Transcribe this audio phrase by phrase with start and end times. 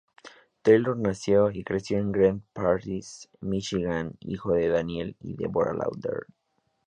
[0.63, 6.25] Taylor nació y creció en Grand Rapids, Míchigan, hijo de Daniel y Deborah Lautner.